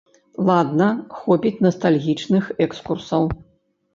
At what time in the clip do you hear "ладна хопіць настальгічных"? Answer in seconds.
0.47-2.49